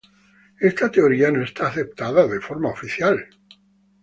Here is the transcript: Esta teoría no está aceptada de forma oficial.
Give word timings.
Esta 0.59 0.89
teoría 0.89 1.29
no 1.29 1.43
está 1.43 1.67
aceptada 1.67 2.25
de 2.25 2.41
forma 2.41 2.71
oficial. 2.71 3.27